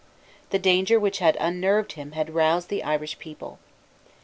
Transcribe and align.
The 0.49 0.57
danger 0.57 0.99
which 0.99 1.19
had 1.19 1.37
unnerved 1.39 1.91
him 1.91 2.13
had 2.13 2.33
roused 2.33 2.69
the 2.69 2.81
Irish 2.81 3.19
people. 3.19 3.59